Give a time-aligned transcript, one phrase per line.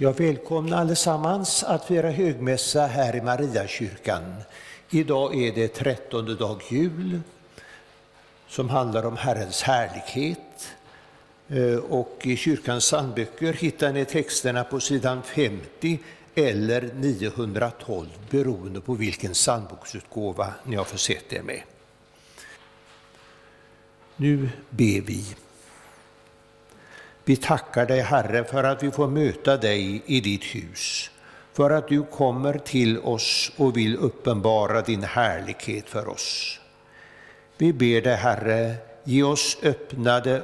[0.00, 4.34] Jag välkomnar allesammans att fira högmässa här i Mariakyrkan.
[4.90, 7.20] Idag är det trettonde dag jul
[8.48, 10.68] som handlar om Herrens härlighet.
[11.48, 15.98] Eh, och I kyrkans psalmböcker hittar ni texterna på sidan 50
[16.34, 21.62] eller 912 beroende på vilken psalmboksutgåva ni har försett er med.
[24.16, 25.24] Nu ber vi.
[27.28, 31.10] Vi tackar dig, Herre, för att vi får möta dig i ditt hus,
[31.52, 36.60] för att du kommer till oss och vill uppenbara din härlighet för oss.
[37.58, 38.74] Vi ber dig, Herre,
[39.04, 40.42] ge oss öppnade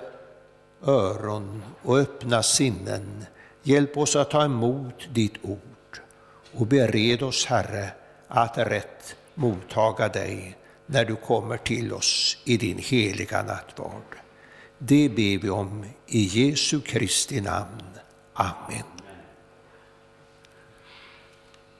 [0.87, 3.27] öron och öppna sinnen.
[3.62, 6.01] Hjälp oss att ta emot ditt ord
[6.53, 7.89] och bered oss, Herre,
[8.28, 10.56] att rätt mottaga dig
[10.87, 14.23] när du kommer till oss i din heliga nattvard.
[14.78, 17.83] Det ber vi om i Jesu Kristi namn.
[18.34, 18.84] Amen.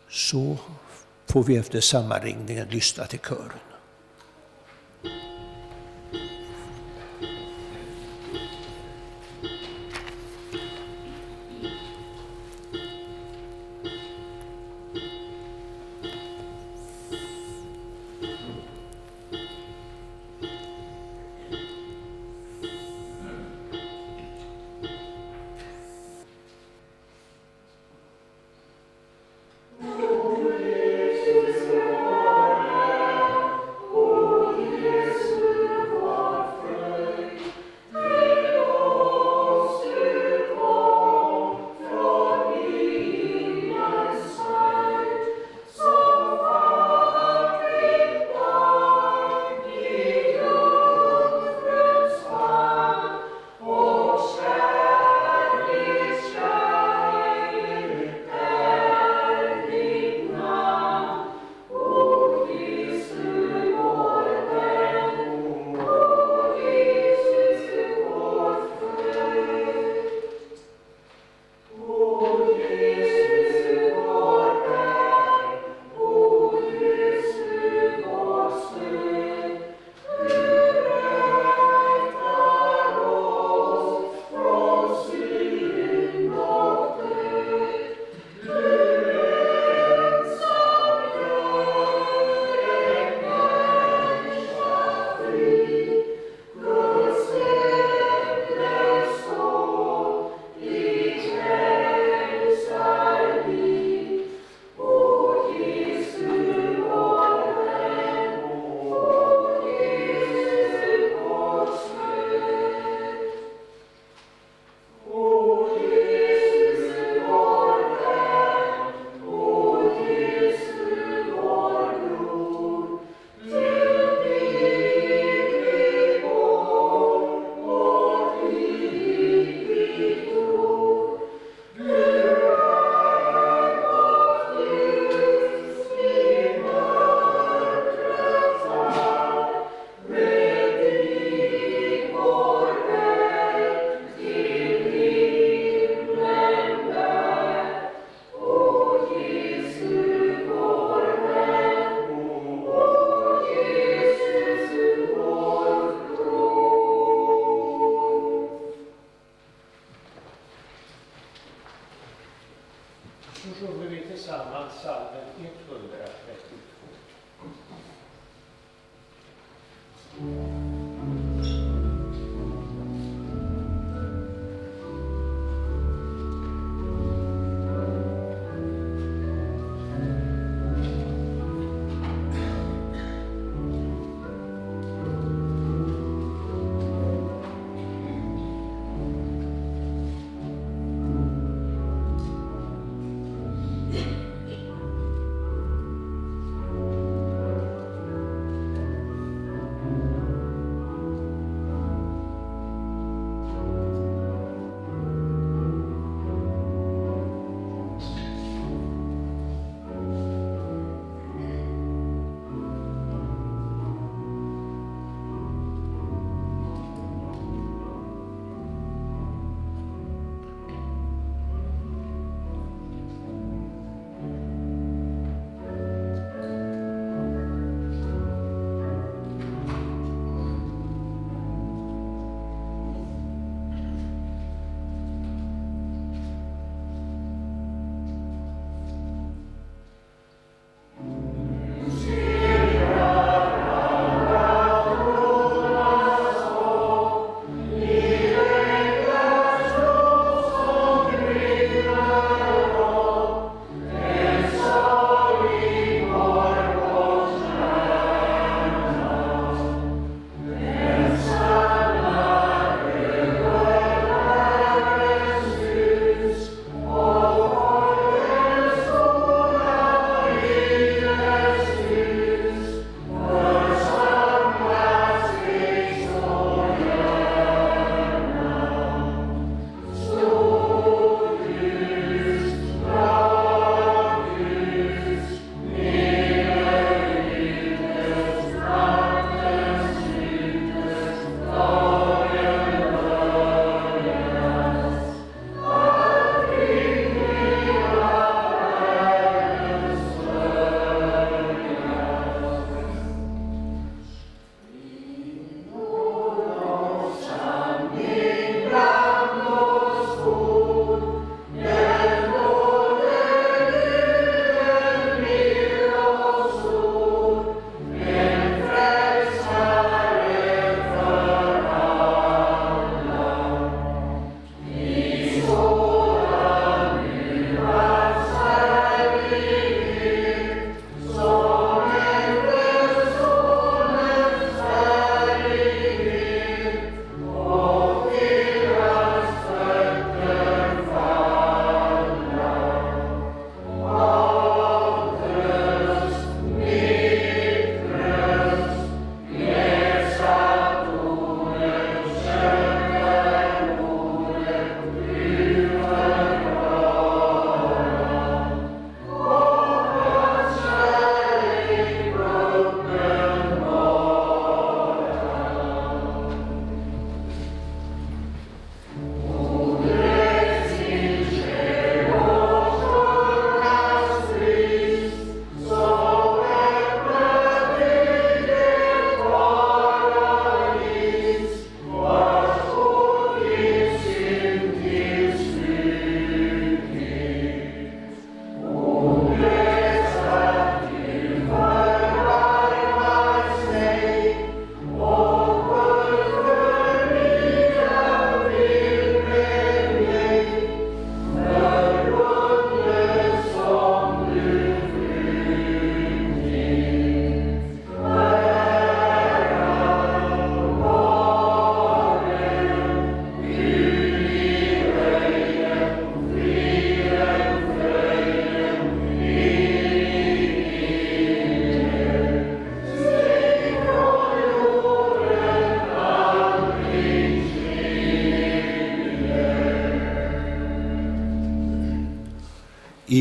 [0.09, 0.57] Så
[1.27, 3.59] får vi efter sammanringningen lyssna till kören.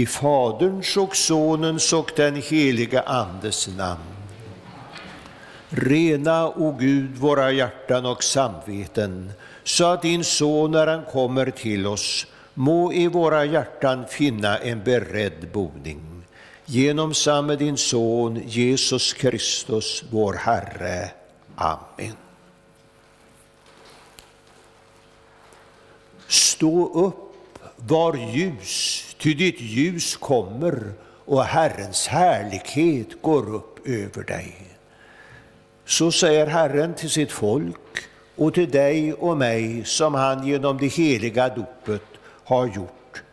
[0.04, 4.02] I Faderns och Sonens och den helige Andes namn.
[5.70, 9.32] Rena, o Gud, våra hjärtan och samveten,
[9.64, 14.84] så att din Son, när han kommer till oss, må i våra hjärtan finna en
[14.84, 16.24] beredd boning.
[16.66, 21.12] Genom samme din Son, Jesus Kristus, vår Herre.
[21.56, 22.18] Amen.
[26.28, 27.34] Stå upp,
[27.78, 30.94] var ljus, ty ditt ljus kommer
[31.26, 34.56] och Herrens härlighet går upp över dig.
[35.86, 38.04] Så säger Herren till sitt folk
[38.36, 42.04] och till dig och mig som han genom det heliga dopet
[42.44, 43.24] har gjort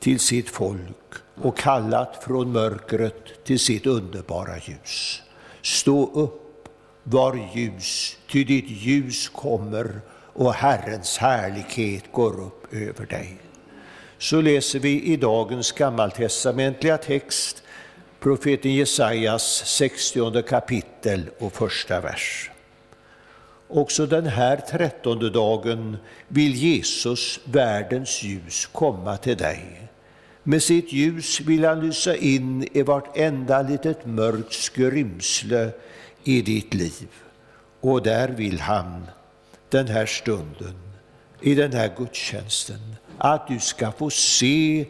[0.00, 5.22] till sitt folk och kallat från mörkret till sitt underbara ljus.
[5.62, 6.68] Stå upp,
[7.02, 10.00] var ljus, ty ditt ljus kommer
[10.32, 13.45] och Herrens härlighet går upp över dig.
[14.18, 17.62] Så läser vi i dagens gammaltestamentliga text
[18.20, 22.50] profeten Jesajas 60 kapitel och första vers.
[23.68, 25.96] Också den här trettonde dagen
[26.28, 29.88] vill Jesus, världens ljus, komma till dig.
[30.42, 35.70] Med sitt ljus vill han lysa in i vartenda litet mörkt skrymsle
[36.24, 37.08] i ditt liv.
[37.80, 39.06] Och där vill han
[39.68, 40.74] den här stunden,
[41.40, 44.86] i den här gudstjänsten, att du ska få se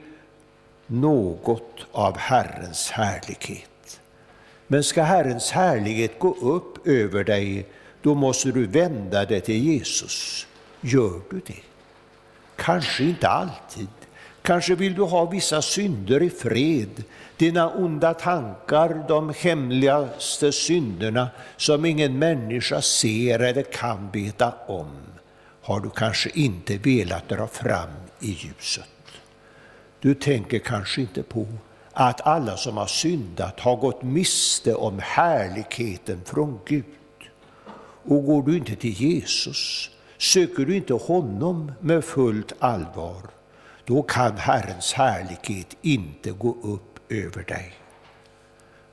[0.87, 4.01] något av Herrens härlighet.
[4.67, 7.67] Men ska Herrens härlighet gå upp över dig,
[8.03, 10.47] då måste du vända dig till Jesus.
[10.81, 11.63] Gör du det?
[12.57, 13.89] Kanske inte alltid.
[14.43, 17.05] Kanske vill du ha vissa synder i fred,
[17.37, 24.91] dina onda tankar, de hemligaste synderna som ingen människa ser eller kan veta om,
[25.63, 28.89] har du kanske inte velat dra fram i ljuset.
[30.01, 31.47] Du tänker kanske inte på
[31.93, 36.85] att alla som har syndat har gått miste om härligheten från Gud.
[38.03, 43.23] Och går du inte till Jesus, söker du inte honom med fullt allvar,
[43.85, 47.73] då kan Herrens härlighet inte gå upp över dig.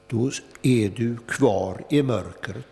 [0.08, 2.65] Då är du kvar i mörkret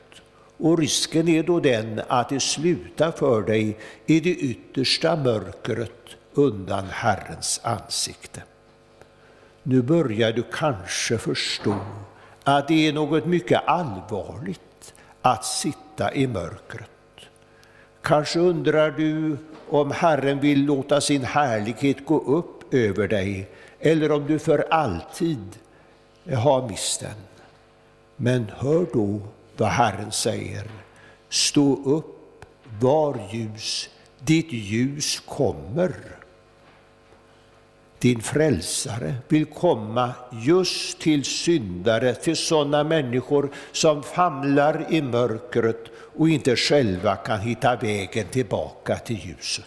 [0.57, 6.85] och risken är då den att det slutar för dig i det yttersta mörkret undan
[6.89, 8.43] Herrens ansikte.
[9.63, 11.75] Nu börjar du kanske förstå
[12.43, 16.89] att det är något mycket allvarligt att sitta i mörkret.
[18.01, 19.37] Kanske undrar du
[19.69, 25.59] om Herren vill låta sin härlighet gå upp över dig eller om du för alltid
[26.33, 27.15] har mist den.
[28.15, 29.19] Men hör då
[29.57, 30.67] vad Herren säger.
[31.29, 32.45] Stå upp,
[32.79, 36.20] var ljus, ditt ljus kommer.
[38.01, 45.83] Din frälsare vill komma just till syndare, till sådana människor som famlar i mörkret
[46.17, 49.65] och inte själva kan hitta vägen tillbaka till ljuset.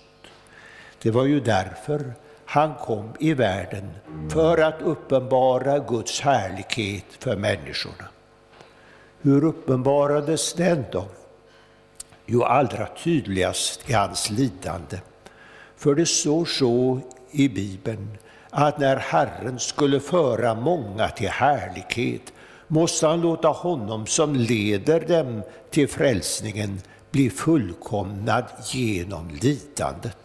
[1.03, 2.13] Det var ju därför
[2.45, 3.91] han kom i världen,
[4.31, 8.09] för att uppenbara Guds härlighet för människorna.
[9.21, 11.05] Hur uppenbarades den då?
[12.27, 14.99] Jo, allra tydligast i hans lidande.
[15.77, 17.01] För det står så
[17.35, 18.19] i Bibeln
[18.51, 22.33] att när Herren skulle föra många till härlighet
[22.69, 30.17] måste han låta honom som leder dem till frälsningen bli fullkomnad genom lidandet.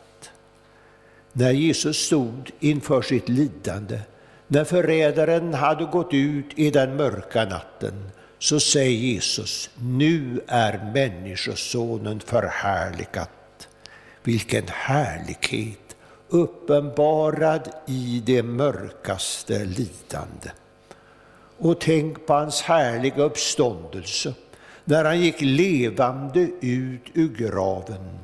[1.34, 4.00] När Jesus stod inför sitt lidande,
[4.48, 12.20] när förrädaren hade gått ut i den mörka natten, så säger Jesus, nu är Människosonen
[12.20, 13.68] förhärligat.
[14.24, 15.89] Vilken härlighet
[16.30, 20.50] uppenbarad i det mörkaste lidande.
[21.58, 24.34] Och tänk på hans härliga uppståndelse
[24.86, 28.20] när han gick levande ut ur graven.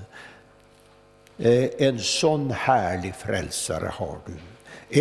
[1.37, 4.33] Eh, en sån härlig frälsare har du.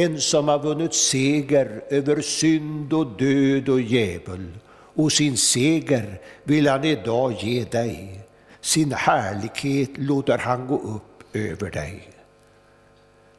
[0.03, 4.59] En som har vunnit seger över synd och död och djävul.
[4.97, 8.21] Och sin seger vill han idag ge dig.
[8.61, 12.14] Sin härlighet låter han gå upp över dig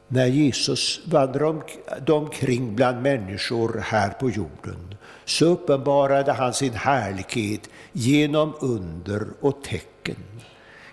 [0.08, 4.94] när Jesus vandrade omkring bland människor här på jorden
[5.24, 10.16] så uppenbarade han sin härlighet genom under och tecken.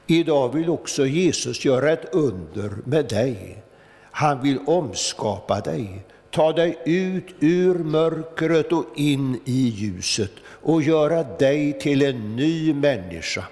[0.08, 3.64] Idag vill också Jesus göra ett under med dig.
[4.12, 11.24] Han vill omskapa dig, ta dig ut ur mörkret och in i ljuset och göra
[11.24, 13.44] dig till en ny människa.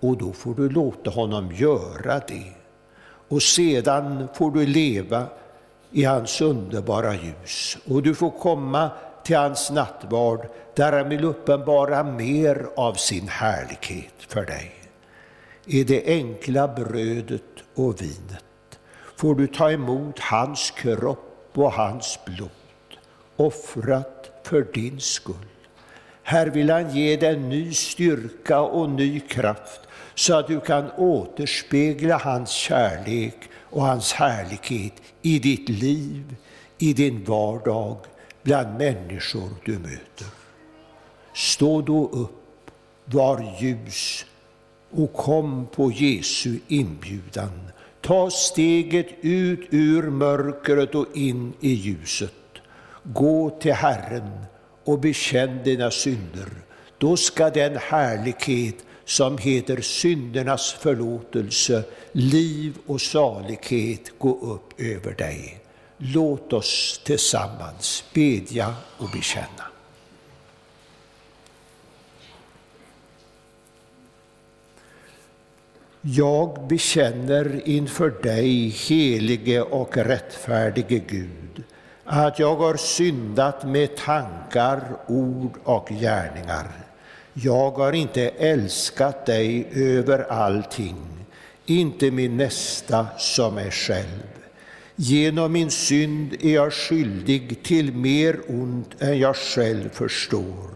[0.00, 2.57] Och då får du låta honom göra det
[3.28, 5.26] och sedan får du leva
[5.90, 7.78] i hans underbara ljus.
[7.88, 8.90] Och du får komma
[9.24, 14.74] till hans nattvard där han vill uppenbara mer av sin härlighet för dig.
[15.64, 17.42] I det enkla brödet
[17.74, 18.78] och vinet
[19.16, 22.50] får du ta emot hans kropp och hans blod,
[23.36, 25.34] offrat för din skull.
[26.22, 29.80] Här vill han ge dig ny styrka och ny kraft
[30.18, 36.36] så att du kan återspegla hans kärlek och hans härlighet i ditt liv,
[36.78, 37.96] i din vardag,
[38.42, 40.26] bland människor du möter.
[41.34, 42.70] Stå då upp,
[43.04, 44.26] var ljus
[44.90, 47.70] och kom på Jesu inbjudan.
[48.00, 52.34] Ta steget ut ur mörkret och in i ljuset.
[53.02, 54.30] Gå till Herren
[54.84, 56.48] och bekänn dina synder.
[56.98, 65.60] Då ska den härlighet som heter syndernas förlåtelse, liv och salighet gå upp över dig.
[65.96, 69.64] Låt oss tillsammans bedja och bekänna.
[76.00, 81.64] Jag bekänner inför dig, helige och rättfärdige Gud,
[82.04, 86.87] att jag har syndat med tankar, ord och gärningar.
[87.42, 90.96] Jag har inte älskat dig över allting,
[91.66, 94.22] inte min nästa som mig själv.
[94.96, 100.70] Genom min synd är jag skyldig till mer ont än jag själv förstår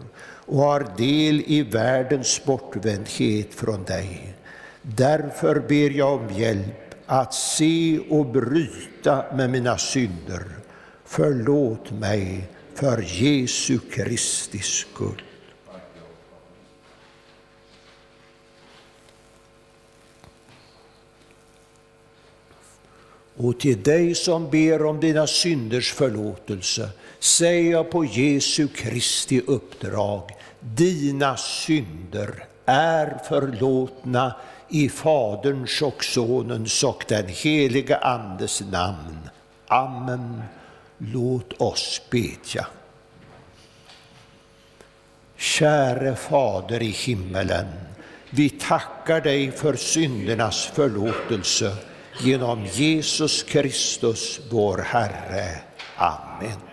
[0.45, 4.35] och har del i världens bortvändhet från dig.
[4.81, 10.43] Därför ber jag om hjälp att se och bryta med mina synder.
[11.05, 15.21] Förlåt mig för Jesu Kristi skull.
[23.37, 30.31] Och till dig som ber om dina synders förlåtelse säger jag på Jesu Kristi uppdrag,
[30.59, 34.35] dina synder är förlåtna
[34.69, 39.29] i Faderns och Sonens och den helige Andes namn.
[39.67, 40.41] Amen.
[40.97, 42.67] Låt oss bedja.
[45.37, 47.65] Käre Fader i himmelen,
[48.29, 51.77] vi tackar dig för syndernas förlåtelse
[52.19, 55.61] genom Jesus Kristus, vår Herre.
[55.97, 56.72] Amen.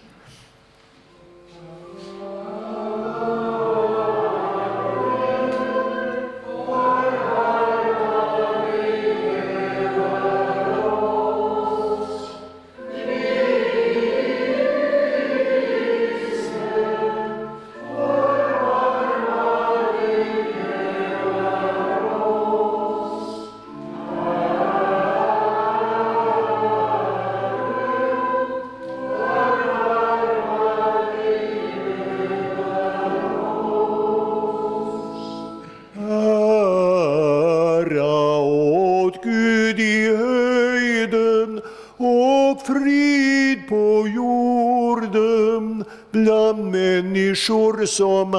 [47.91, 48.31] Människor som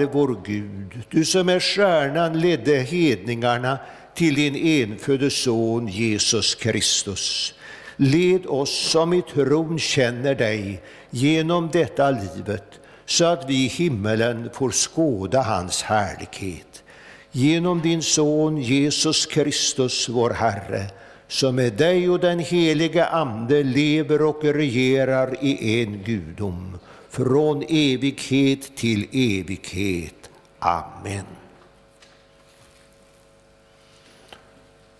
[0.00, 3.78] Herre vår Gud, du som med stjärnan ledde hedningarna
[4.14, 7.54] till din enfödde son Jesus Kristus.
[7.96, 14.50] Led oss som i tron känner dig genom detta livet så att vi i himmelen
[14.54, 16.82] får skåda hans härlighet.
[17.32, 20.86] Genom din son Jesus Kristus, vår Herre,
[21.28, 26.78] som med dig och den helige Ande lever och regerar i en gudom,
[27.10, 30.30] från evighet till evighet.
[30.58, 31.24] Amen.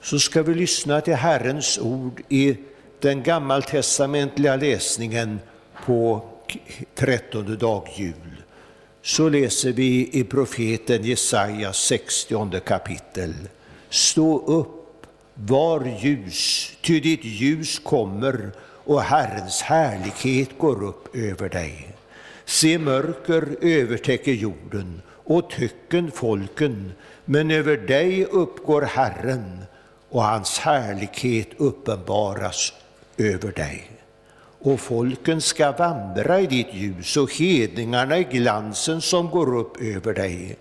[0.01, 2.57] Så ska vi lyssna till Herrens ord i
[3.01, 5.41] den gammaltestamentliga läsningen
[5.87, 6.25] på
[6.95, 8.43] trettonde dag jul.
[9.03, 13.35] Så läser vi i profeten Jesaja 60 kapitel.
[13.89, 18.53] Stå upp, var ljus, ty ditt ljus kommer
[18.85, 22.00] och Herrens härlighet går upp över dig.
[22.51, 26.93] Se, mörker övertäcker jorden och tycken folken,
[27.25, 29.61] men över dig uppgår Herren
[30.09, 32.73] och hans härlighet uppenbaras
[33.17, 33.91] över dig
[34.63, 40.15] och folken ska vandra i ditt ljus och hedningarna i glansen som går upp över
[40.15, 40.57] dig.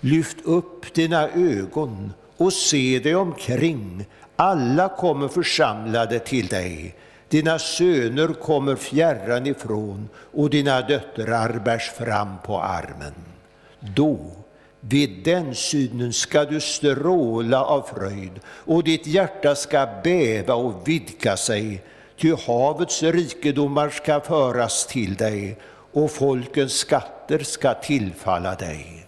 [0.00, 4.06] Lyft upp dina ögon och se dig omkring.
[4.36, 6.94] Alla kommer församlade till dig.
[7.32, 13.14] Dina söner kommer fjärran ifrån och dina döttrar bärs fram på armen.
[13.80, 14.18] Då,
[14.80, 21.36] vid den synen ska du stråla av fröjd och ditt hjärta ska bäva och vidga
[21.36, 21.82] sig
[22.16, 25.58] Ty havets rikedomar ska föras till dig
[25.92, 29.06] och folkens skatter ska tillfalla dig.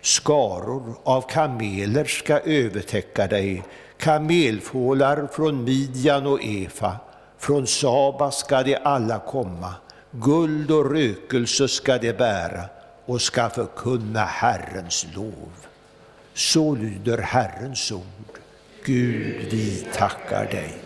[0.00, 3.62] Skaror av kameler ska övertäcka dig,
[3.98, 6.96] kamelfålar från Midjan och Efa.
[7.38, 9.74] Från Saba ska de alla komma,
[10.10, 12.64] guld och rökelse ska de bära
[13.06, 15.52] och ska förkunna Herrens lov.
[16.34, 18.38] Så lyder Herrens ord.
[18.84, 20.85] Gud, vi tackar dig.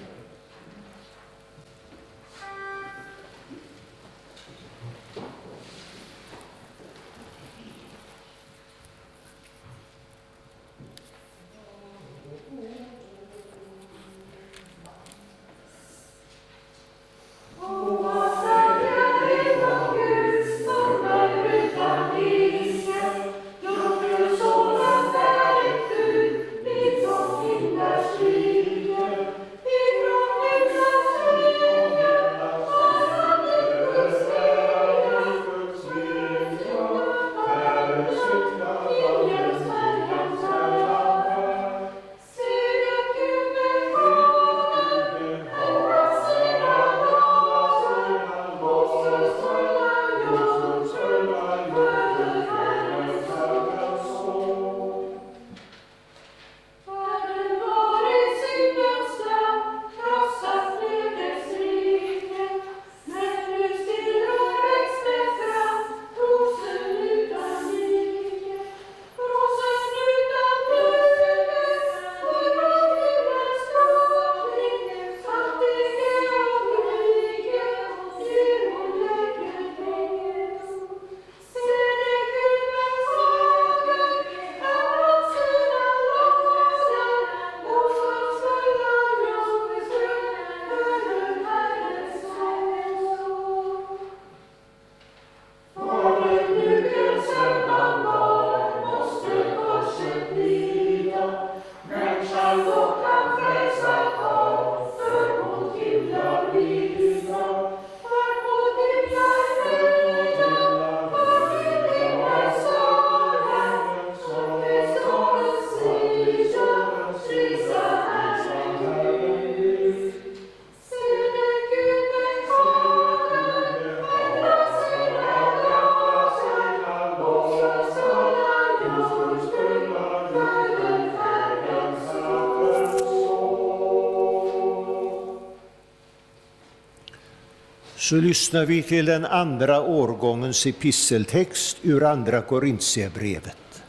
[138.11, 143.83] Så lyssnar vi till den andra årgångens episteltext ur Andra Korintierbrevet.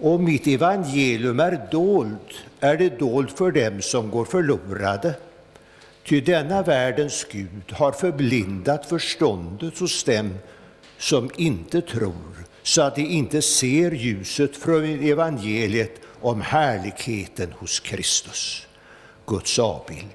[0.00, 5.14] Om mitt evangelium är dolt, är det dolt för dem som går förlorade.
[6.04, 10.34] Ty denna världens Gud har förblindat förståndet hos dem
[10.98, 18.66] som inte tror, så att de inte ser ljuset från evangeliet om härligheten hos Kristus.
[19.26, 20.06] Guds avbild.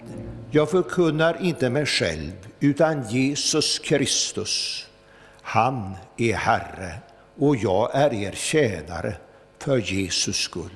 [0.53, 4.85] Jag förkunnar inte mig själv, utan Jesus Kristus.
[5.41, 6.93] Han är Herre
[7.37, 9.15] och jag är er tjänare
[9.59, 10.69] för Jesus skull.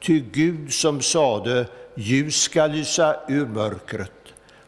[0.00, 4.10] Ty Gud som sade, ljus ska lysa ur mörkret,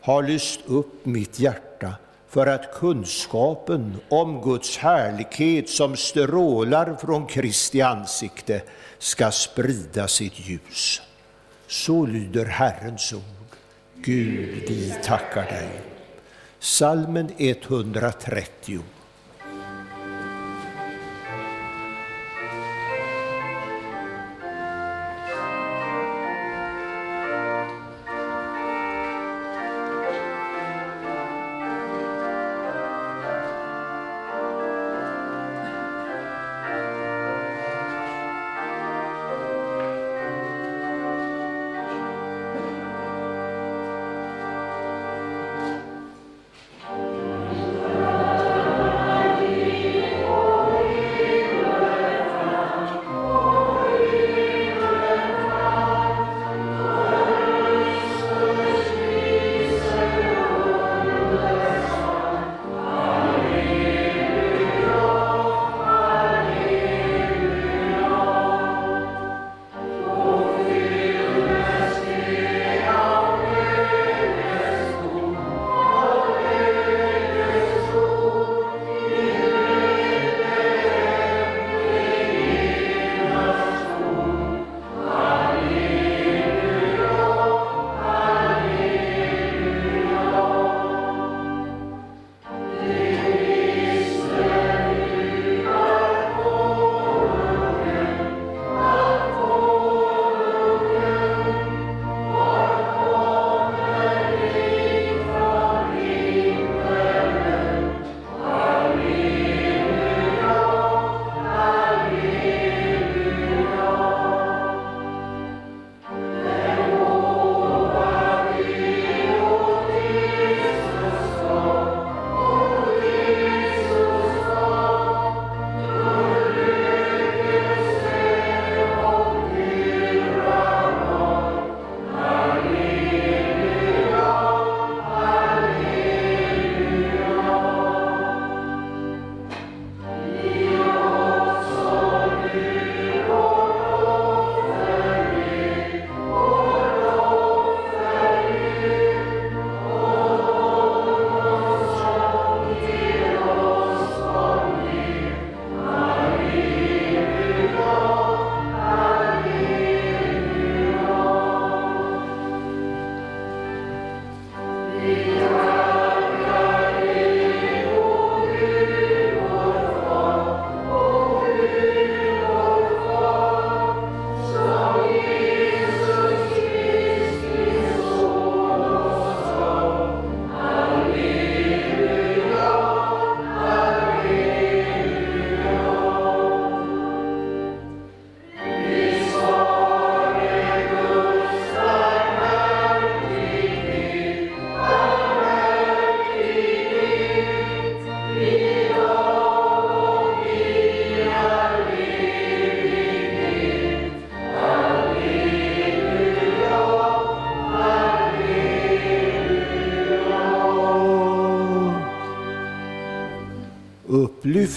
[0.00, 1.94] har lyst upp mitt hjärta
[2.28, 8.62] för att kunskapen om Guds härlighet som strålar från Kristi ansikte
[8.98, 11.02] ska sprida sitt ljus.
[11.66, 13.45] Så lyder Herrens ord.
[14.06, 15.80] Gud, vi tackar dig.
[16.58, 18.78] Salmen 130.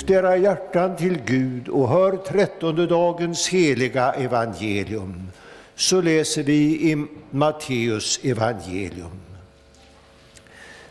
[0.10, 5.32] Lyft era hjärtan till Gud och hör trettonde dagens heliga evangelium.
[5.76, 9.19] Så läser vi i Matteus evangelium.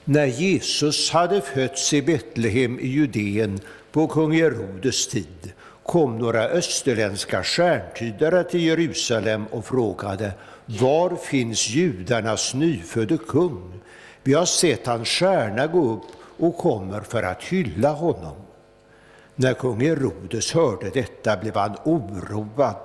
[0.04, 3.60] När Jesus hade fötts i Betlehem i Judeen
[3.92, 5.52] på kung Herodes tid
[5.82, 10.32] kom några österländska stjärntydare till Jerusalem och frågade
[10.66, 13.80] var finns judarnas nyfödde kung?
[14.22, 18.47] Vi har sett hans stjärna gå upp och kommer för att hylla honom.
[19.40, 22.76] När kung Herodes hörde detta blev han oroad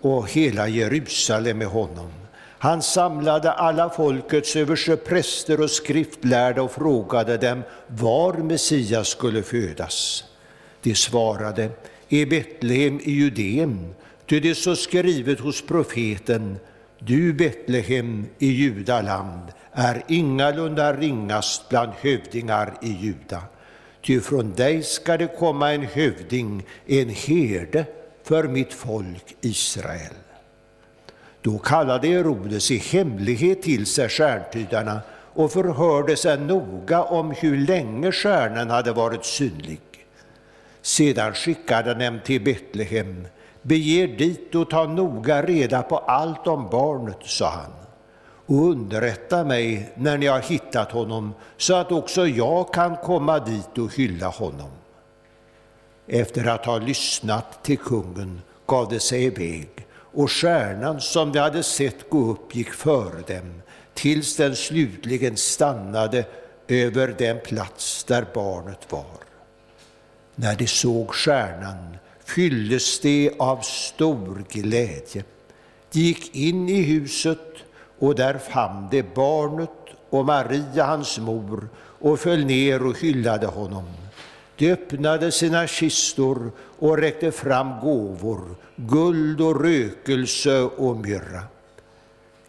[0.00, 2.10] och hela Jerusalem med honom.
[2.58, 10.24] Han samlade alla folkets överstepräster och skriftlärda och frågade dem var Messias skulle födas.
[10.82, 11.70] De svarade,
[12.08, 13.94] i Betlehem i Judeen,
[14.26, 16.58] ty det står skrivet hos profeten,
[16.98, 23.42] du Betlehem i Judaland är ingalunda ringast bland hövdingar i Juda.
[24.02, 27.84] Ty från dig ska det komma en hövding, en herde
[28.22, 30.14] för mitt folk Israel.
[31.42, 35.00] Då kallade Herodes i hemlighet till sig stjärntydarna
[35.34, 39.80] och förhörde sig noga om hur länge stjärnan hade varit synlig.
[40.82, 43.26] Sedan skickade han dem till Betlehem.
[43.62, 47.72] Bege dit och ta noga reda på allt om barnet, sa han,
[48.50, 53.78] och underrätta mig när ni har hittat honom så att också jag kan komma dit
[53.78, 54.70] och hylla honom.
[56.06, 61.62] Efter att ha lyssnat till kungen gav de sig iväg och stjärnan som de hade
[61.62, 63.62] sett gå upp gick före dem
[63.94, 66.24] tills den slutligen stannade
[66.68, 69.18] över den plats där barnet var.
[70.34, 75.24] När de såg stjärnan fylldes de av stor glädje.
[75.92, 77.49] De gick in i huset
[78.00, 79.70] och där fann de barnet
[80.10, 83.84] och Maria, hans mor, och föll ner och hyllade honom.
[84.56, 91.42] De öppnade sina kistor och räckte fram gåvor, guld och rökelse och myrra.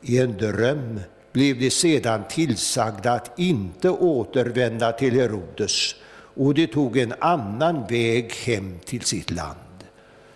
[0.01, 0.99] I en dröm
[1.31, 5.95] blev de sedan tillsagda att inte återvända till Herodes
[6.35, 9.57] och de tog en annan väg hem till sitt land.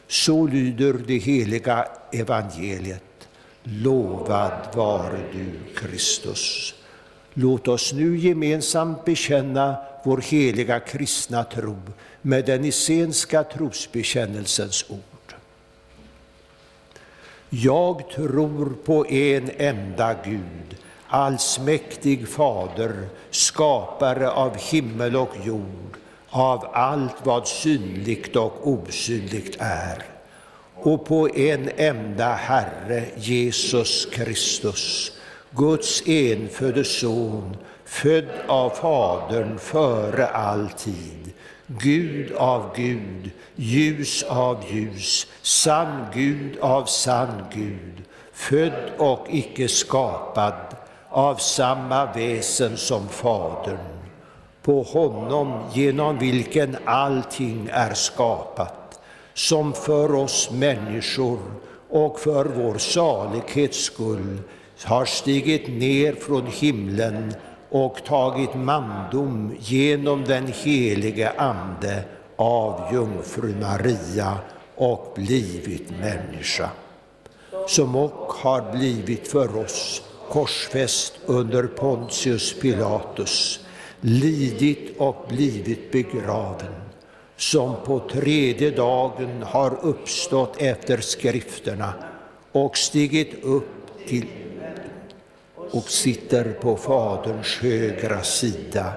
[0.07, 3.04] Så lyder det heliga evangeliet.
[3.67, 6.73] Lovad vare du, Kristus.
[7.33, 11.77] Låt oss nu gemensamt bekänna vår heliga kristna tro
[12.21, 15.35] med den nicenska trosbekännelsens ord.
[17.49, 25.97] Jag tror på en enda Gud, allsmäktig Fader, skapare av himmel och jord,
[26.29, 30.14] av allt vad synligt och osynligt är,
[30.85, 35.11] och på en enda Herre, Jesus Kristus,
[35.51, 41.33] Guds enfödde Son, född av Fadern före all tid,
[41.67, 50.75] Gud av Gud, ljus av ljus, sann Gud av sann Gud, född och icke skapad,
[51.09, 53.77] av samma väsen som Fadern,
[54.61, 58.84] på honom genom vilken allting är skapat,
[59.35, 61.39] som för oss människor
[61.89, 64.39] och för vår salighets skull
[64.83, 67.33] har stigit ner från himlen
[67.69, 72.03] och tagit mandom genom den helige Ande
[72.35, 74.37] av jungfru Maria
[74.75, 76.69] och blivit människa,
[77.67, 83.59] som och har blivit för oss korsfäst under Pontius Pilatus,
[84.01, 86.84] lidit och blivit begraven,
[87.37, 91.93] som på tredje dagen har uppstått efter skrifterna
[92.51, 94.25] och stigit upp till
[95.71, 98.93] och sitter på Faderns högra sida,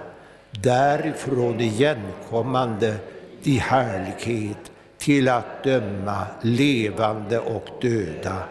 [0.51, 2.96] därifrån igenkommande
[3.42, 8.42] i härlighet till att döma levande och döda,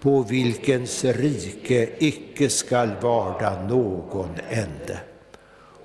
[0.00, 4.98] på vilkens rike icke skall varda någon ände.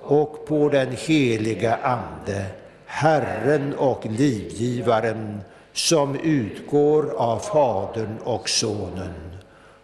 [0.00, 2.46] Och på den heliga Ande,
[2.90, 5.40] Herren och livgivaren,
[5.72, 9.14] som utgår av Fadern och Sonen,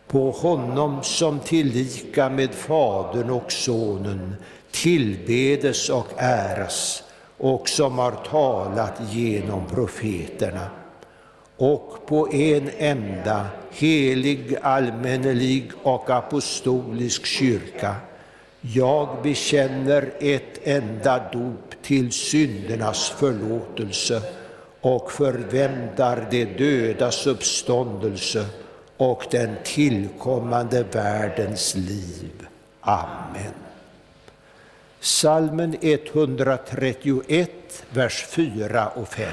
[0.07, 4.35] på honom som tillika med Fadern och Sonen
[4.71, 7.03] tillbedes och äras
[7.39, 10.69] och som har talat genom profeterna
[11.57, 17.95] och på en enda helig, allmännelig och apostolisk kyrka.
[18.73, 24.23] Jag bekänner ett enda dop till syndernas förlåtelse
[24.81, 28.47] och förväntar de dödas uppståndelse
[28.97, 32.47] och den tillkommande världens liv.
[32.81, 33.55] Amen.
[35.01, 37.51] Salmen 131,
[37.91, 39.29] vers 4 och 5.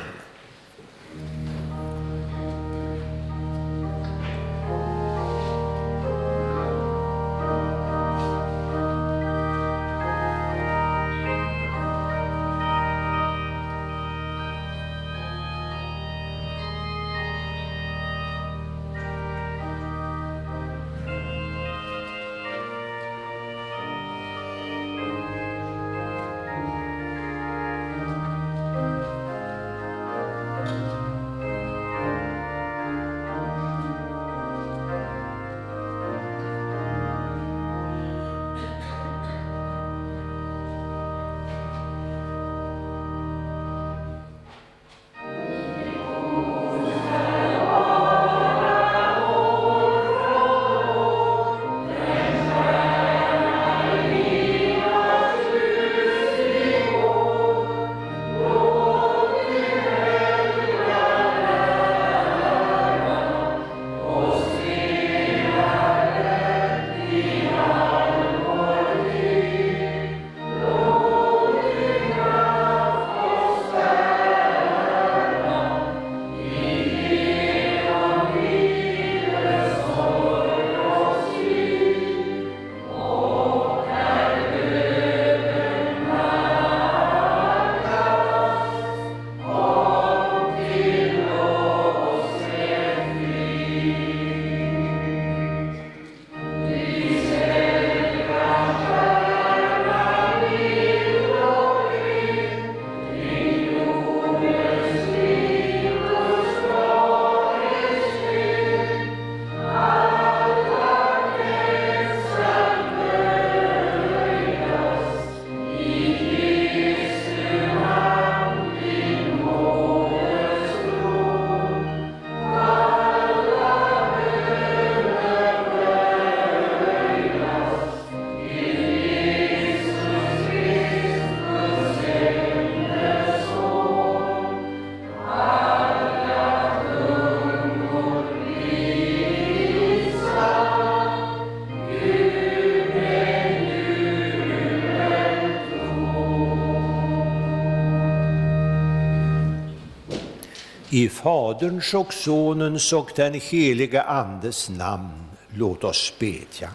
[151.11, 156.69] Faderns och Sonens och den helige Andes namn låt oss bedja.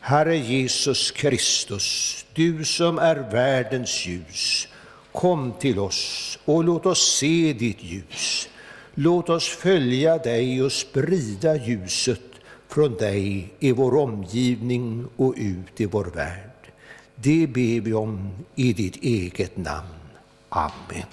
[0.00, 4.68] Herre Jesus Kristus, du som är världens ljus,
[5.12, 8.48] kom till oss och låt oss se ditt ljus.
[8.94, 12.20] Låt oss följa dig och sprida ljuset
[12.68, 16.72] från dig i vår omgivning och ut i vår värld.
[17.14, 20.00] Det ber vi om i ditt eget namn.
[20.48, 21.06] Amen.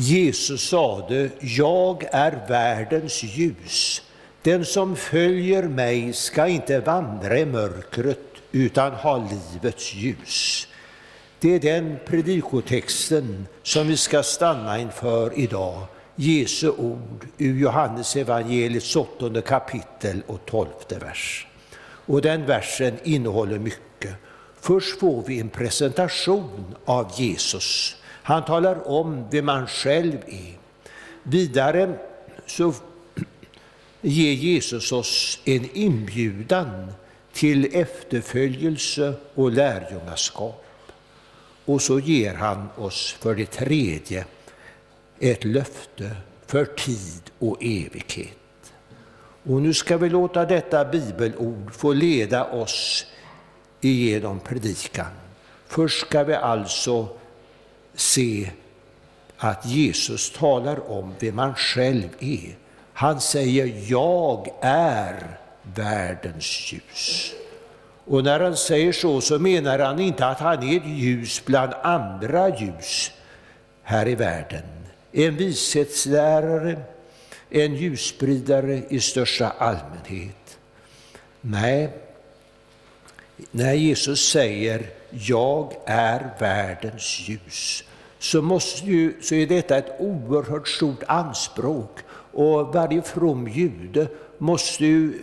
[0.00, 4.02] Jesus sade, jag är världens ljus.
[4.42, 8.20] Den som följer mig ska inte vandra i mörkret
[8.52, 10.68] utan ha livets ljus.
[11.40, 15.82] Det är den predikotexten som vi ska stanna inför idag.
[16.16, 21.46] Jesu ord ur Johannes evangeliets åttonde kapitel och tolfte vers.
[21.80, 24.14] Och den versen innehåller mycket.
[24.60, 27.97] Först får vi en presentation av Jesus.
[28.28, 30.58] Han talar om vem han själv är.
[31.22, 31.98] Vidare
[32.46, 32.74] så
[34.00, 36.92] ger Jesus oss en inbjudan
[37.32, 40.64] till efterföljelse och lärjungaskap.
[41.64, 44.24] Och så ger han oss för det tredje
[45.18, 46.16] ett löfte
[46.46, 48.72] för tid och evighet.
[49.42, 53.06] Och nu ska vi låta detta bibelord få leda oss
[53.80, 55.12] igenom predikan.
[55.66, 57.08] Först ska vi alltså
[58.00, 58.50] se
[59.36, 62.56] att Jesus talar om vem han själv är.
[62.92, 65.38] Han säger jag är
[65.74, 67.32] världens ljus.
[68.04, 71.72] Och när han säger så, så menar han inte att han är ett ljus bland
[71.82, 73.10] andra ljus
[73.82, 74.62] här i världen.
[75.12, 76.82] En vishetslärare,
[77.50, 80.58] en ljusspridare i största allmänhet.
[81.40, 81.88] Nej,
[83.50, 87.84] när Jesus säger jag är världens ljus,
[88.18, 91.98] så, måste ju, så är detta ett oerhört stort anspråk.
[92.32, 94.08] Och varje from jude
[94.38, 95.18] måste ju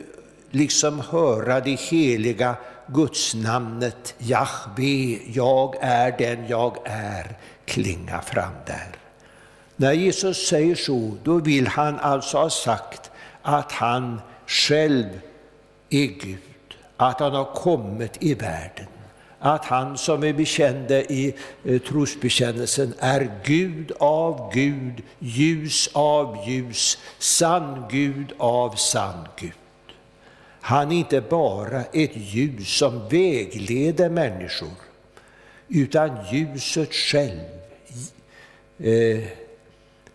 [0.51, 2.55] liksom höra det heliga
[2.87, 8.87] gudsnamnet Jahve, jag är den jag är, klinga fram där.
[9.75, 15.05] När Jesus säger så, då vill han alltså ha sagt att han själv
[15.89, 16.39] är Gud,
[16.97, 18.87] att han har kommit i världen
[19.45, 26.97] att han som vi bekände i eh, trosbekännelsen är Gud av Gud, ljus av ljus,
[27.19, 29.51] sann Gud av sann Gud.
[30.61, 34.75] Han är inte bara ett ljus som vägleder människor,
[35.67, 37.39] utan ljuset själv,
[38.79, 39.23] eh,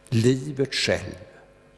[0.09, 1.15] livet själv.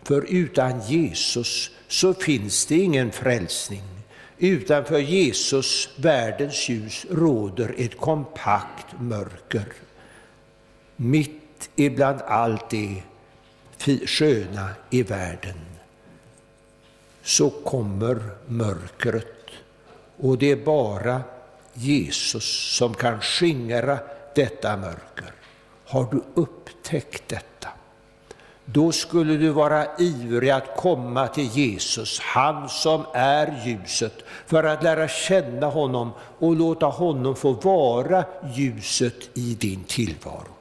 [0.03, 4.02] För utan Jesus så finns det ingen frälsning.
[4.43, 9.73] Utanför Jesus, världens ljus, råder ett kompakt mörker.
[10.97, 13.03] Mitt ibland allt det
[14.07, 15.61] sköna i världen
[17.23, 19.51] så kommer mörkret
[20.17, 21.23] och det är bara
[21.73, 23.99] Jesus som kan skingra
[24.35, 25.33] detta mörker.
[25.85, 27.52] Har du upptäckt detta?
[28.65, 34.15] Då skulle du vara ivrig att komma till Jesus, han som är ljuset,
[34.47, 40.53] för att lära känna honom och låta honom få vara ljuset i din tillvaro.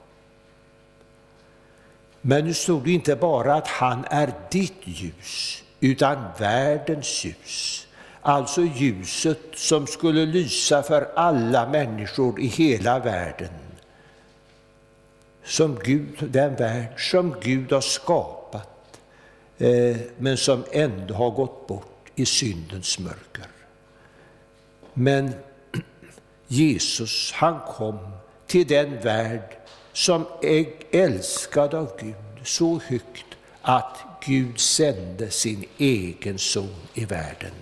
[2.22, 7.88] Men nu stod det inte bara att han är ditt ljus, utan världens ljus.
[8.22, 13.50] Alltså ljuset som skulle lysa för alla människor i hela världen
[15.52, 19.00] som Gud, den värld som Gud har skapat,
[19.58, 23.48] eh, men som ändå har gått bort i syndens mörker.
[24.94, 25.34] Men
[26.48, 27.98] Jesus, han kom
[28.48, 29.58] till den värld
[29.94, 33.26] som är älskad av Gud så högt
[33.62, 37.54] att Gud sände sin egen son i världen.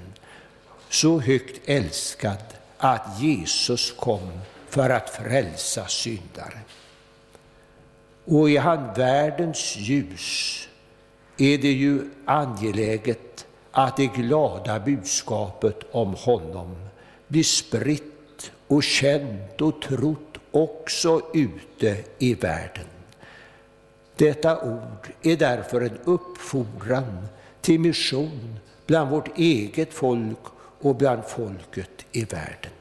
[0.89, 2.43] Så högt älskad
[2.77, 6.59] att Jesus kom för att frälsa syndare.
[8.29, 10.67] Och är han världens ljus
[11.37, 16.75] är det ju angeläget att det glada budskapet om honom
[17.27, 22.85] blir spritt och känt och trott också ute i världen.
[24.15, 27.27] Detta ord är därför en uppfordran
[27.61, 30.39] till mission bland vårt eget folk
[30.81, 32.71] och bland folket i världen.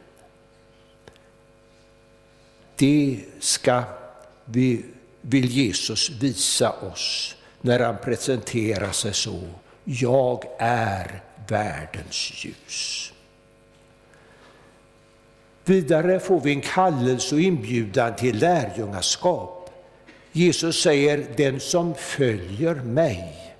[2.76, 3.82] Det ska
[4.44, 4.84] vi
[5.20, 9.40] vill Jesus visa oss när han presenterar sig så.
[9.84, 13.12] Jag är världens ljus.
[15.64, 19.70] Vidare får vi en kallelse och inbjudan till lärjungaskap.
[20.32, 23.54] Jesus säger, den som följer mig.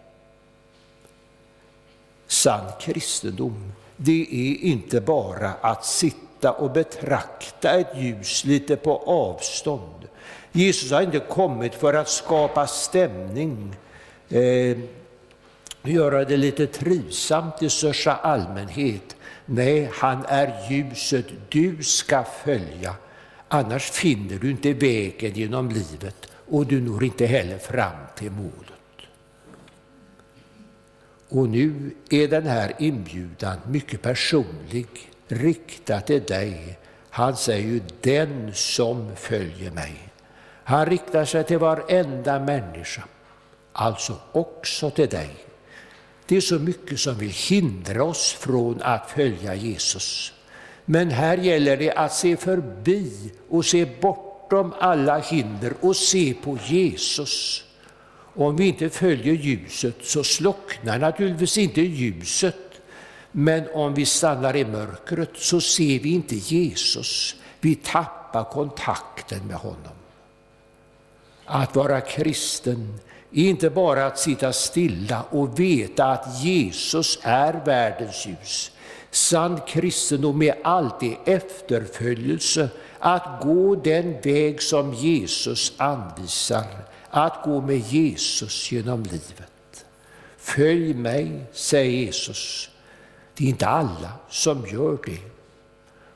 [2.27, 10.08] Sann kristendom, det är inte bara att sitta och betrakta ett ljus lite på avstånd.
[10.53, 13.76] Jesus har inte kommit för att skapa stämning,
[14.28, 14.78] eh,
[15.82, 19.16] göra det lite trivsamt i största allmänhet.
[19.46, 22.94] Nej, han är ljuset du ska följa.
[23.49, 28.78] Annars finner du inte vägen genom livet och du når inte heller fram till målet.
[31.28, 34.86] Och nu är den här inbjudan mycket personlig,
[35.28, 36.78] riktad till dig.
[37.11, 40.08] Han säger ju den som följer mig.
[40.69, 43.05] Han riktar sig till varenda människa,
[43.73, 45.31] alltså också till dig.
[46.27, 50.33] Det är så mycket som vill hindra oss från att följa Jesus.
[50.85, 56.59] Men här gäller det att se förbi och se bortom alla hinder och se på
[56.66, 57.64] Jesus.
[58.35, 62.81] Om vi inte följer ljuset så slocknar naturligtvis inte ljuset.
[63.33, 67.35] Men om vi stannar i mörkret så ser vi inte Jesus.
[67.61, 69.97] Vi tappar kontakten med honom.
[71.51, 72.99] Att vara kristen
[73.32, 78.70] är inte bara att sitta stilla och veta att Jesus är världens ljus.
[79.11, 82.68] Sann kristendom är alltid efterföljelse,
[82.99, 86.66] att gå den väg som Jesus anvisar,
[87.11, 89.84] att gå med Jesus genom livet.
[90.36, 92.70] Följ mig, säger Jesus.
[93.34, 95.38] Det är inte alla som gör det.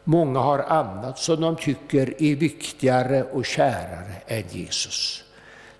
[0.04, 5.24] Många har annat som de tycker är viktigare och kärare än Jesus.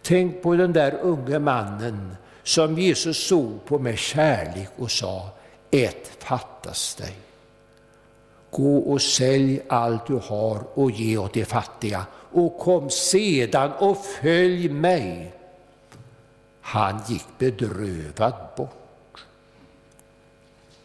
[0.03, 5.29] Tänk på den där unge mannen som Jesus såg på med kärlek och sa,
[5.71, 7.15] ett fattas dig.
[8.51, 14.05] Gå och sälj allt du har och ge åt de fattiga och kom sedan och
[14.05, 15.33] följ mig.
[16.61, 19.25] Han gick bedrövad bort.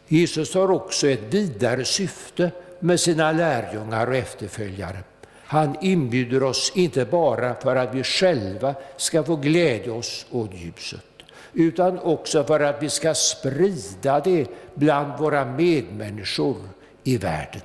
[0.08, 4.98] Jesus har också ett vidare syfte med sina lärjungar och efterföljare.
[5.44, 11.06] Han inbjuder oss inte bara för att vi själva ska få glädja oss åt ljuset,
[11.54, 16.58] utan också för att vi ska sprida det bland våra medmänniskor
[17.04, 17.62] i världen.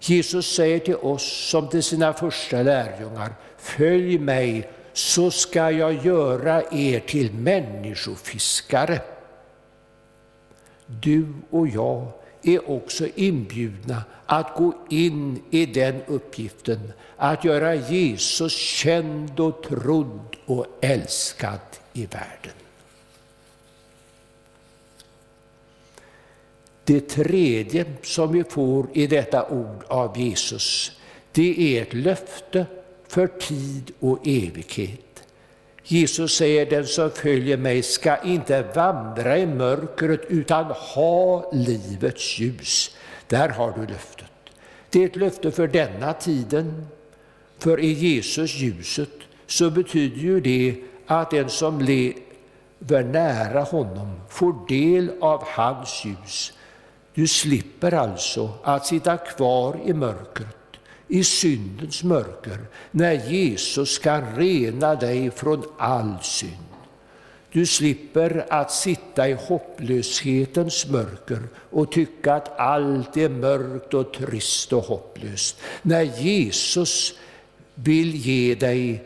[0.00, 6.62] Jesus säger till oss som till sina första lärjungar, följ mig så ska jag göra
[6.72, 9.00] er till människofiskare.
[10.86, 12.12] Du och jag
[12.42, 20.36] är också inbjudna att gå in i den uppgiften, att göra Jesus känd och trodd
[20.46, 21.60] och älskad
[21.92, 22.52] i världen.
[26.84, 30.92] Det tredje som vi får i detta ord av Jesus,
[31.32, 32.66] det är ett löfte
[33.08, 35.07] för tid och evighet.
[35.90, 42.96] Jesus säger, den som följer mig ska inte vandra i mörkret utan ha livets ljus.
[43.26, 44.26] Där har du löftet.
[44.90, 46.86] Det är ett löfte för denna tiden.
[47.58, 49.10] För i Jesus ljuset
[49.46, 50.76] så betyder ju det
[51.06, 56.52] att den som lever nära honom får del av hans ljus.
[57.14, 60.57] Du slipper alltså att sitta kvar i mörkret
[61.08, 62.58] i syndens mörker
[62.90, 66.52] när Jesus ska rena dig från all synd.
[67.52, 71.38] Du slipper att sitta i hopplöshetens mörker
[71.70, 75.56] och tycka att allt är mörkt och trist och hopplöst.
[75.82, 77.14] När Jesus
[77.74, 79.04] vill ge dig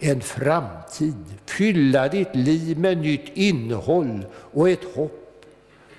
[0.00, 5.22] en framtid, fylla ditt liv med nytt innehåll och ett hopp.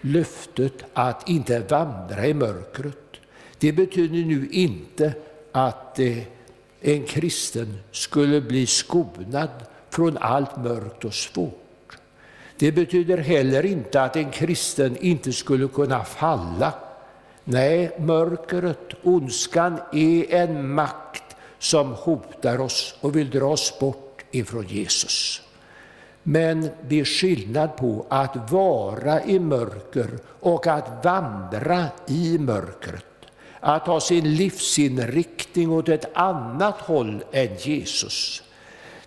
[0.01, 2.97] Löftet att inte vandra i mörkret.
[3.57, 5.13] Det betyder nu inte
[5.58, 6.18] att eh,
[6.82, 9.49] en kristen skulle bli skonad
[9.89, 11.97] från allt mörkt och svårt.
[12.58, 16.74] Det betyder heller inte att en kristen inte skulle kunna falla.
[17.43, 24.66] Nej, mörkret, ondskan, är en makt som hotar oss och vill dra oss bort ifrån
[24.68, 25.41] Jesus.
[26.24, 33.07] Men det är skillnad på att vara i mörker och att vandra i mörkret
[33.68, 38.43] att ha sin livsinriktning åt ett annat håll än Jesus.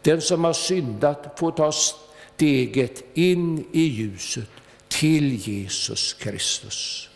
[0.02, 4.48] Den som har syndat får ta steget in i ljuset
[4.88, 7.08] till Jesus Kristus.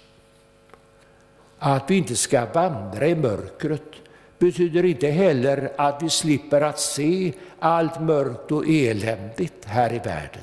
[1.58, 3.92] Att vi inte ska vandra i mörkret
[4.38, 10.42] betyder inte heller att vi slipper att se allt mörkt och eländigt här i världen.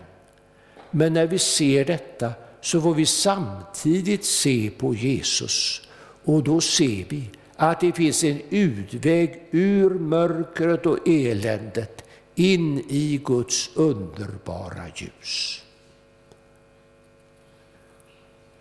[0.92, 5.82] Men när vi ser detta så får vi samtidigt se på Jesus
[6.24, 12.04] och då ser vi att det finns en utväg ur mörkret och eländet
[12.36, 15.64] in i Guds underbara ljus.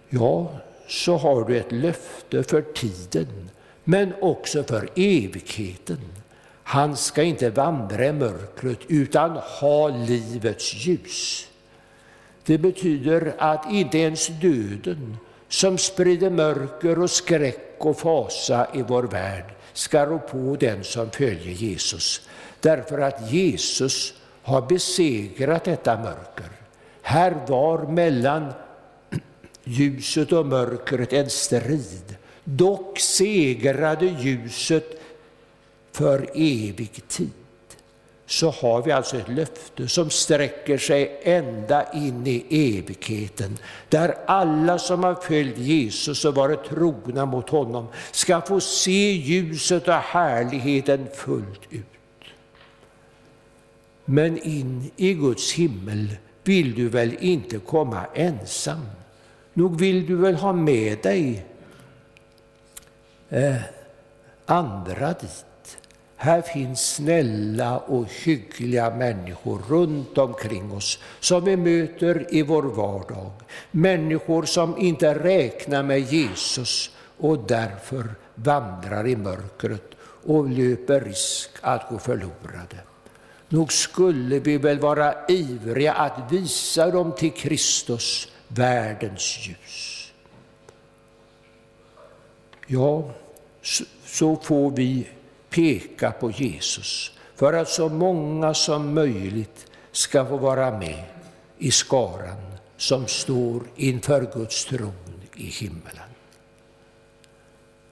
[0.08, 3.50] Ja, så har du ett löfte för tiden,
[3.84, 6.00] men också för evigheten.
[6.62, 11.46] Han ska inte vandra i mörkret utan ha livets ljus.
[12.44, 15.16] Det betyder att inte ens döden,
[15.50, 21.10] som sprider mörker och skräck och fasa i vår värld, ska rå på den som
[21.10, 22.28] följer Jesus.
[22.60, 26.50] Därför att Jesus har besegrat detta mörker.
[27.02, 28.52] Här var mellan
[29.64, 32.16] ljuset och mörkret en strid.
[32.44, 35.00] Dock segrade ljuset
[35.92, 37.39] för evig tid.
[38.30, 42.46] Så har vi alltså ett löfte som sträcker sig ända in i
[42.78, 43.58] evigheten,
[43.88, 49.88] där alla som har följt Jesus och varit trogna mot honom ska få se ljuset
[49.88, 51.86] och härligheten fullt ut.
[54.04, 58.86] Men in i Guds himmel vill du väl inte komma ensam?
[59.54, 61.46] Nog vill du väl ha med dig
[63.28, 63.56] eh,
[64.46, 65.44] andra dit?
[66.22, 73.30] Här finns snälla och hyggliga människor runt omkring oss som vi möter i vår vardag.
[73.70, 79.94] Människor som inte räknar med Jesus och därför vandrar i mörkret
[80.26, 82.76] och löper risk att gå förlorade.
[83.48, 90.12] Nog skulle vi väl vara ivriga att visa dem till Kristus, världens ljus.
[92.66, 93.10] Ja,
[94.04, 95.08] så får vi
[95.50, 101.04] peka på Jesus för att så många som möjligt ska få vara med
[101.58, 104.92] i skaran som står inför Guds tron
[105.36, 106.10] i himmelen.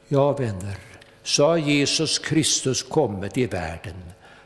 [0.08, 0.78] Ja, vänner,
[1.22, 3.94] så har Jesus Kristus kommit i världen.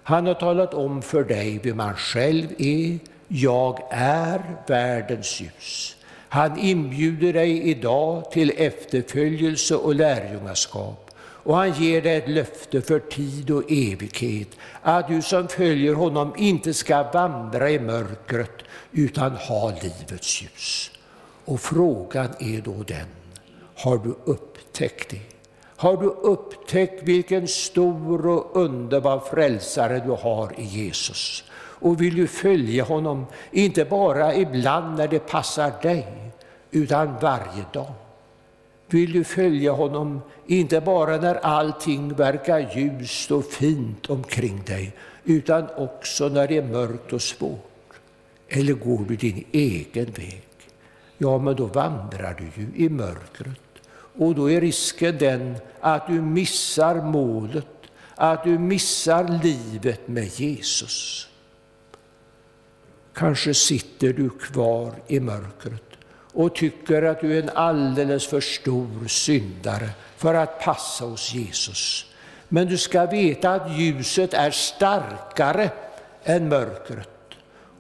[0.03, 2.99] Han har talat om för dig vem han själv är.
[3.29, 5.97] Jag är världens ljus.
[6.29, 11.02] Han inbjuder dig idag till efterföljelse och lärjungaskap.
[11.45, 14.49] Och han ger dig ett löfte för tid och evighet,
[14.83, 18.63] att du som följer honom inte ska vandra i mörkret,
[18.93, 20.91] utan ha livets ljus.
[21.45, 23.07] Och frågan är då den,
[23.77, 25.21] har du upptäckt det?
[25.77, 31.45] Har du upptäckt vilken stor och underbar frälsare du har i Jesus?
[31.55, 36.33] Och vill du följa honom, inte bara ibland när det passar dig,
[36.71, 37.93] utan varje dag?
[38.93, 45.67] Vill du följa honom, inte bara när allting verkar ljust och fint omkring dig, utan
[45.77, 48.01] också när det är mörkt och svårt?
[48.49, 50.43] Eller går du din egen väg?
[51.19, 53.61] Ja, men då vandrar du ju i mörkret.
[54.19, 57.67] Och då är risken den att du missar målet,
[58.15, 61.29] att du missar livet med Jesus.
[63.13, 65.92] Kanske sitter du kvar i mörkret
[66.33, 72.07] och tycker att du är en alldeles för stor syndare för att passa hos Jesus.
[72.49, 75.71] Men du ska veta att ljuset är starkare
[76.25, 77.09] än mörkret.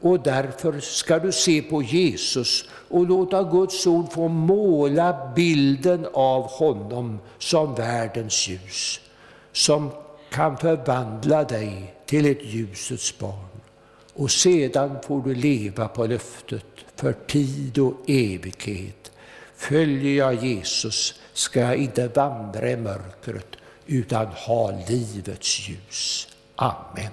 [0.01, 6.43] Och därför ska du se på Jesus och låta Guds ord få måla bilden av
[6.43, 9.01] honom som världens ljus,
[9.53, 9.91] som
[10.31, 13.61] kan förvandla dig till ett ljusets barn.
[14.15, 16.72] Och sedan får du leva på löftet
[17.03, 19.13] för tid och evighet.
[19.57, 26.29] Följer jag Jesus ska jag inte vandra i mörkret utan ha livets ljus.
[26.57, 27.11] Amen.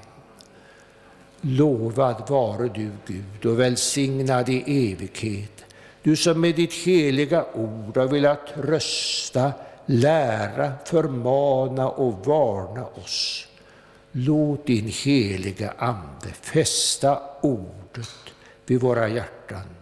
[1.41, 5.65] Lovad vare du, Gud, och välsignad i evighet,
[6.03, 9.51] du som med ditt heliga ord har velat trösta,
[9.85, 13.47] lära, förmana och varna oss.
[14.11, 18.09] Låt din heliga Ande fästa ordet
[18.65, 19.78] vid våra hjärtan,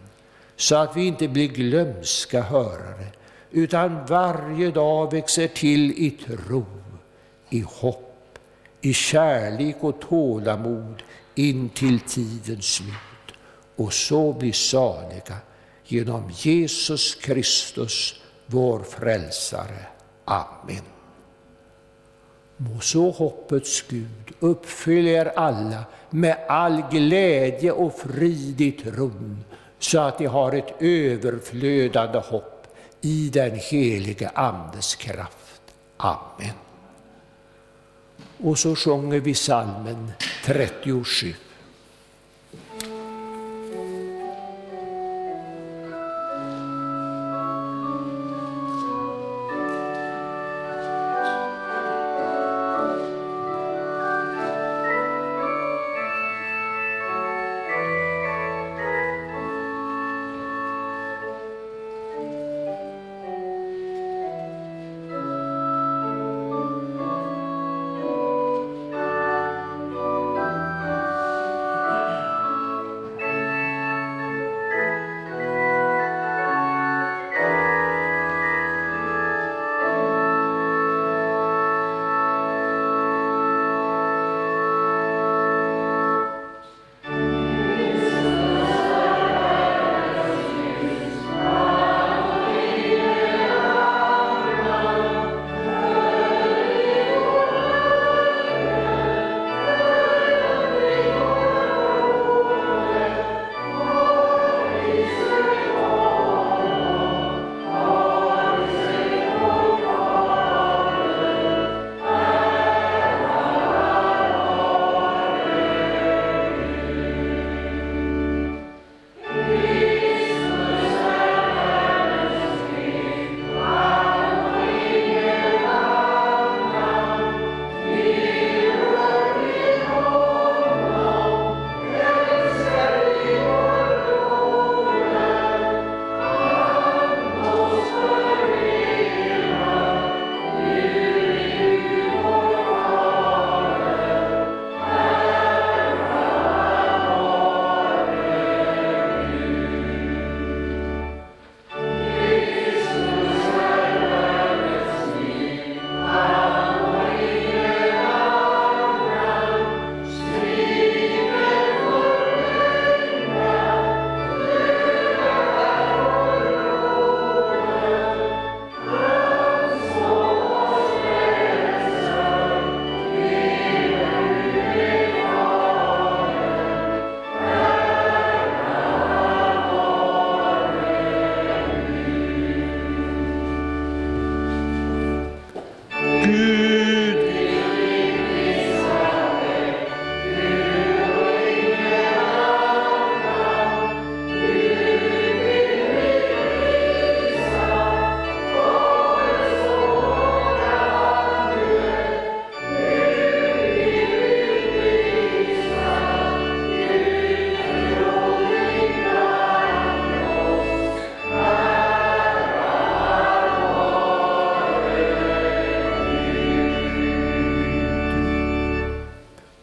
[0.58, 3.06] så att vi inte blir glömska hörare,
[3.50, 6.66] utan varje dag växer till i tro,
[7.50, 8.38] i hopp,
[8.80, 11.02] i kärlek och tålamod
[11.34, 13.38] in till tidens slut
[13.76, 15.36] och så blir saliga
[15.84, 19.86] genom Jesus Kristus, vår frälsare.
[20.24, 20.84] Amen.
[22.56, 29.44] Må så hoppets Gud uppfylla er alla med all glädje och frid i tron,
[29.78, 32.66] så att de har ett överflödande hopp
[33.00, 35.62] i den helige Andes kraft.
[35.96, 36.54] Amen.
[38.38, 40.12] Och så sjunger vi salmen
[40.44, 41.34] 37.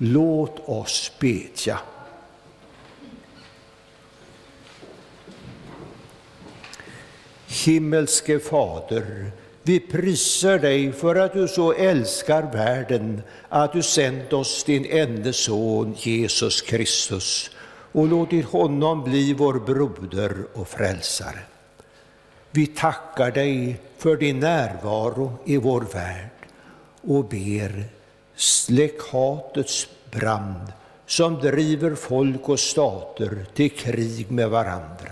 [0.08, 1.80] Låt oss bedja.
[7.48, 9.32] Himmelske Fader,
[9.64, 15.34] vi prisar dig för att du så älskar världen att du sänt oss din enda
[15.34, 17.50] son Jesus Kristus
[17.92, 21.40] och låtit honom bli vår broder och frälsare.
[22.52, 26.30] Vi tackar dig för din närvaro i vår värld
[27.02, 27.84] och ber
[28.36, 29.88] släck hatets
[30.20, 30.74] brand
[31.06, 35.12] som driver folk och stater till krig med varandra.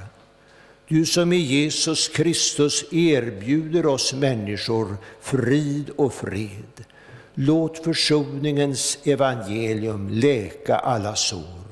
[0.88, 6.86] Du som i Jesus Kristus erbjuder oss människor frid och fred.
[7.34, 11.64] Låt försoningens evangelium läka alla sår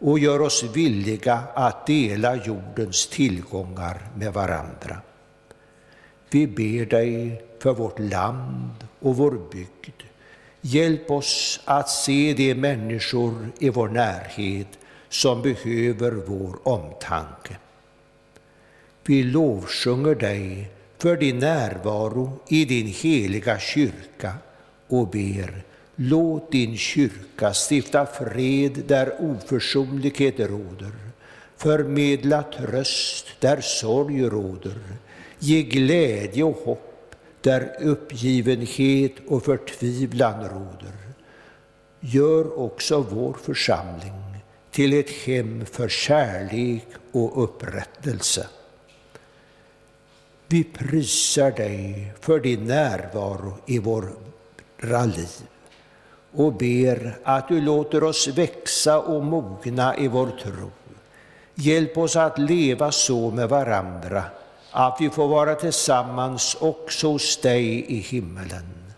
[0.00, 5.00] och gör oss villiga att dela jordens tillgångar med varandra.
[6.30, 9.97] Vi ber dig för vårt land och vår bygd.
[10.60, 14.78] Hjälp oss att se de människor i vår närhet
[15.08, 17.56] som behöver vår omtanke.
[19.06, 24.32] Vi lovsjunger dig för din närvaro i din heliga kyrka
[24.88, 25.62] och ber
[25.96, 30.92] låt din kyrka stifta fred där oförsonlighet råder,
[31.56, 34.78] förmedla tröst där sorg råder,
[35.38, 36.87] ge glädje och hopp
[37.40, 40.98] där uppgivenhet och förtvivlan råder.
[42.00, 44.12] Gör också vår församling
[44.70, 48.46] till ett hem för kärlek och upprättelse.
[50.46, 55.48] Vi prisar dig för din närvaro i våra liv
[56.32, 60.70] och ber att du låter oss växa och mogna i vår tro.
[61.54, 64.24] Hjälp oss att leva så med varandra
[64.78, 68.92] att vi får vara tillsammans också hos dig i himmelen,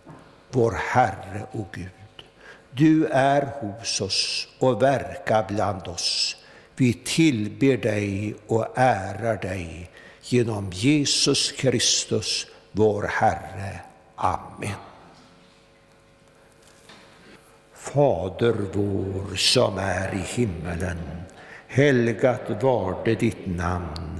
[0.51, 2.25] vår Herre och Gud.
[2.71, 6.37] Du är hos oss och verkar bland oss.
[6.77, 9.91] Vi tillber dig och ärar dig
[10.23, 13.81] genom Jesus Kristus, vår Herre.
[14.17, 14.81] Amen.
[17.75, 20.99] Fader vår som är i himmelen.
[21.67, 24.20] Helgat varde ditt namn.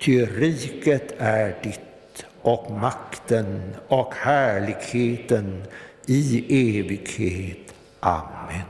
[0.00, 5.62] ty riket är ditt och makten och härligheten
[6.06, 6.44] i
[6.78, 7.74] evighet.
[8.00, 8.66] Amen.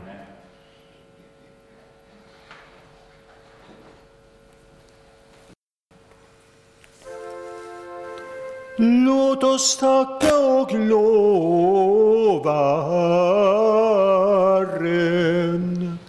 [8.76, 12.50] Låt oss tacka och lova
[14.60, 15.99] Herren.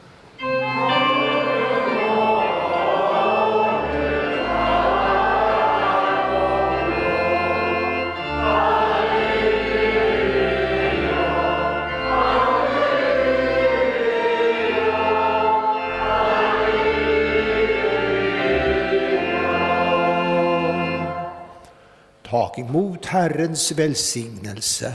[22.32, 24.94] Tag emot Herrens välsignelse.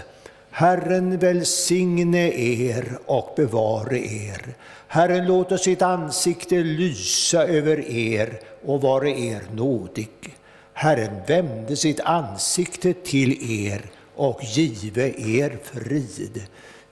[0.51, 4.55] Herren välsigne er och bevare er.
[4.89, 10.37] Herren låter sitt ansikte lysa över er och vare er nådig.
[10.72, 13.82] Herren vände sitt ansikte till er
[14.14, 16.43] och give er frid.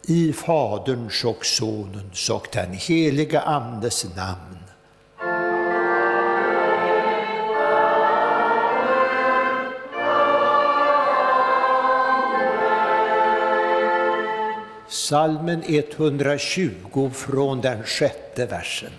[0.07, 4.64] I Faderns och Sonens och den helige Andes namn.
[15.05, 18.91] Salmen 120 från den sjätte versen.